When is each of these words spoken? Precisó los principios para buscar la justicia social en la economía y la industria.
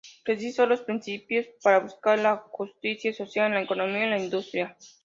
Precisó 0.25 0.65
los 0.65 0.81
principios 0.81 1.45
para 1.61 1.79
buscar 1.79 2.17
la 2.17 2.35
justicia 2.49 3.13
social 3.13 3.45
en 3.49 3.53
la 3.53 3.61
economía 3.61 4.07
y 4.07 4.09
la 4.09 4.17
industria. 4.19 4.75